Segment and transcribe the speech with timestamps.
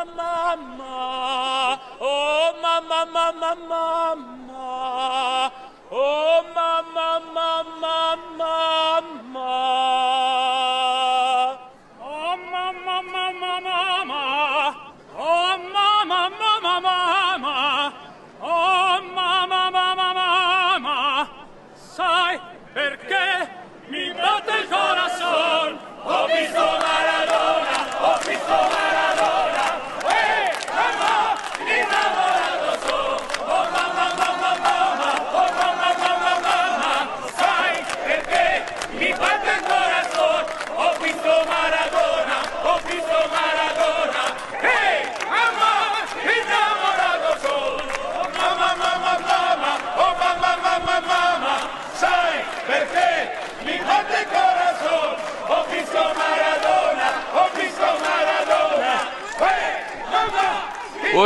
[0.00, 5.50] Oh, mama, oh mama, mama, mama,
[5.90, 6.67] oh mama.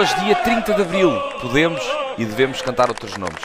[0.02, 1.80] Hoje, dia 30 de Abril, podemos
[2.18, 3.40] e devemos cantar outros nomes.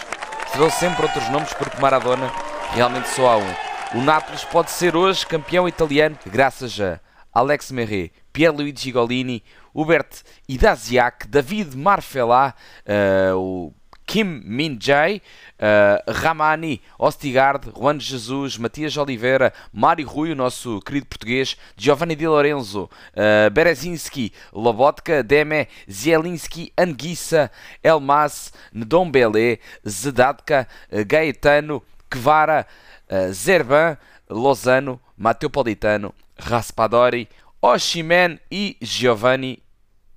[0.52, 2.32] Serão sempre outros nomes porque Maradona
[2.74, 3.54] realmente só há um.
[3.94, 7.00] O Nápoles pode ser hoje campeão italiano graças a
[7.32, 12.56] Alex Merret, Pierluigi Golini, Hubert Idaziak, David Marfelá,
[12.88, 13.74] uh, o
[14.08, 15.22] Kim Min-jae,
[15.60, 22.26] uh, Ramani, Ostigard, Juan Jesus, Matias Oliveira, Mário Rui, o nosso querido português, Giovanni Di
[22.26, 27.52] Lorenzo, uh, Berezinski, Lobotka, Deme, Zielinski, Anguissa,
[27.84, 32.66] Elmas, Ndombele, Zedatka, uh, Gaetano, Kvara,
[33.12, 33.98] uh, Zerban,
[34.30, 37.28] Lozano, Matteo Politano, Raspadori,
[37.62, 39.62] Oshimen e Giovanni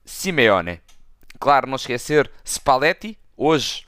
[0.05, 0.81] Simeone.
[1.41, 3.87] Claro, não esquecer Spalletti, hoje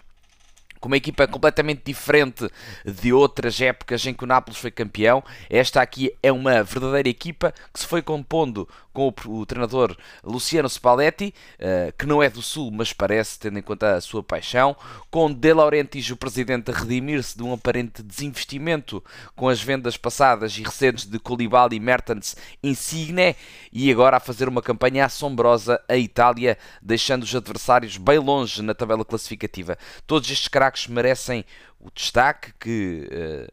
[0.82, 2.50] com uma equipa completamente diferente
[2.84, 5.22] de outras épocas em que o Nápoles foi campeão.
[5.48, 10.68] Esta aqui é uma verdadeira equipa que se foi compondo com o, o treinador Luciano
[10.68, 14.76] Spalletti, uh, que não é do Sul, mas parece, tendo em conta a sua paixão,
[15.10, 19.02] com De Laurentiis, o presidente, a redimir-se de um aparente desinvestimento
[19.34, 23.36] com as vendas passadas e recentes de Koulibaly, Mertens, Insigne,
[23.72, 28.74] e agora a fazer uma campanha assombrosa a Itália, deixando os adversários bem longe na
[28.74, 29.78] tabela classificativa.
[30.06, 31.44] Todos estes craques destaques merecem
[31.78, 33.52] o destaque que uh,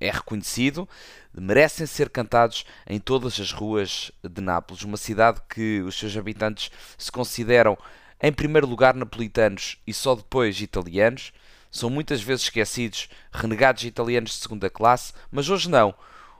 [0.00, 0.88] é reconhecido,
[1.34, 6.70] merecem ser cantados em todas as ruas de Nápoles, uma cidade que os seus habitantes
[6.96, 7.76] se consideram
[8.22, 11.32] em primeiro lugar napolitanos e só depois italianos.
[11.70, 15.94] São muitas vezes esquecidos, renegados italianos de segunda classe, mas hoje não.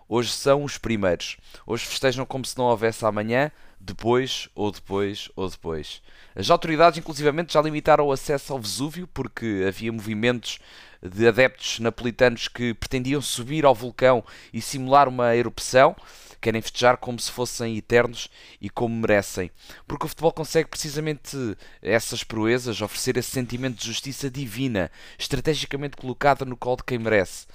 [0.08, 1.36] Hoje são os primeiros.
[1.66, 3.50] Hoje festejam como se não houvesse amanhã,
[3.80, 6.00] depois ou depois ou depois.
[6.34, 10.58] As autoridades, inclusivamente, já limitaram o acesso ao Vesúvio porque havia movimentos
[11.02, 15.96] de adeptos napolitanos que pretendiam subir ao vulcão e simular uma erupção.
[16.40, 18.28] Querem festejar como se fossem eternos
[18.60, 19.50] e como merecem.
[19.86, 21.36] Porque o futebol consegue precisamente
[21.82, 27.46] essas proezas, oferecer esse sentimento de justiça divina, estrategicamente colocada no colo de quem merece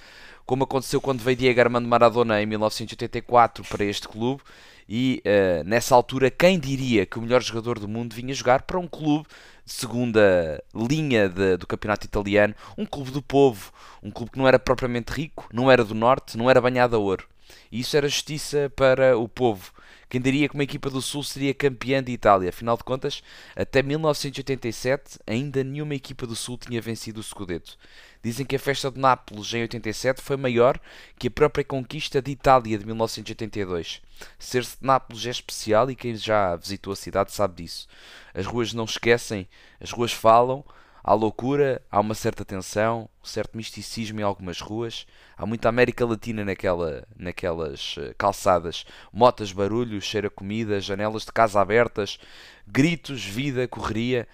[0.45, 4.41] como aconteceu quando veio Diego Armando Maradona em 1984 para este clube.
[4.87, 8.77] E uh, nessa altura, quem diria que o melhor jogador do mundo vinha jogar para
[8.77, 9.25] um clube
[9.63, 13.71] de segunda linha de, do campeonato italiano, um clube do povo,
[14.03, 16.99] um clube que não era propriamente rico, não era do norte, não era banhado a
[16.99, 17.25] ouro.
[17.71, 19.71] E isso era justiça para o povo.
[20.11, 22.49] Quem diria que uma equipa do Sul seria campeã de Itália?
[22.49, 23.23] Afinal de contas,
[23.55, 27.77] até 1987, ainda nenhuma equipa do Sul tinha vencido o Scudetto.
[28.21, 30.77] Dizem que a festa de Nápoles em 87 foi maior
[31.17, 34.01] que a própria conquista de Itália de 1982.
[34.37, 37.87] Ser-se de Nápoles é especial e quem já visitou a cidade sabe disso.
[38.33, 39.47] As ruas não esquecem,
[39.79, 40.63] as ruas falam,
[41.03, 45.07] Há loucura, há uma certa tensão, um certo misticismo em algumas ruas.
[45.35, 48.85] Há muita América Latina naquela, naquelas eh, calçadas.
[49.11, 52.19] Motas, barulhos, cheira comida, janelas de casa abertas,
[52.67, 54.27] gritos, vida, correria.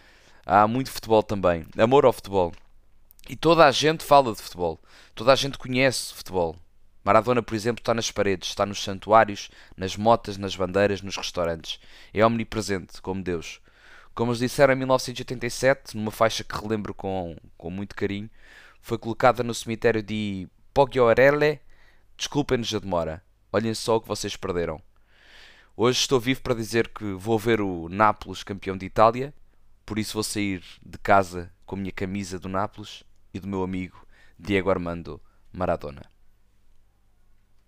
[0.45, 1.65] Há muito futebol também.
[1.77, 2.51] Amor ao futebol.
[3.29, 4.79] E toda a gente fala de futebol.
[5.15, 6.57] Toda a gente conhece futebol.
[7.03, 11.79] Maradona, por exemplo, está nas paredes, está nos santuários, nas motas, nas bandeiras, nos restaurantes.
[12.13, 13.61] É omnipresente, como Deus.
[14.17, 18.27] Como os disseram em 1987, numa faixa que relembro com, com muito carinho,
[18.81, 21.59] foi colocada no cemitério de Poggioarelle.
[22.17, 23.23] Desculpem-nos a demora.
[23.53, 24.81] Olhem só o que vocês perderam.
[25.75, 29.31] Hoje estou vivo para dizer que vou ver o Nápoles campeão de Itália,
[29.85, 33.61] por isso vou sair de casa com a minha camisa do Nápoles e do meu
[33.61, 34.03] amigo
[34.39, 35.21] Diego Armando
[35.53, 36.16] Maradona.